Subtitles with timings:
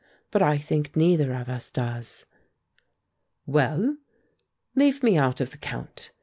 [0.31, 2.25] "But I think neither of us does."
[3.45, 3.97] "Well,
[4.73, 6.11] leave me out of the count.